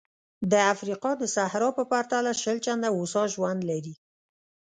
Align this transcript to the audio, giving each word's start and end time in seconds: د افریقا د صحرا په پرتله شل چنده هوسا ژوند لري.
د 0.51 0.53
افریقا 0.73 1.11
د 1.17 1.23
صحرا 1.35 1.69
په 1.77 1.83
پرتله 1.91 2.31
شل 2.41 2.57
چنده 2.65 2.89
هوسا 2.97 3.23
ژوند 3.33 3.61
لري. 3.71 3.95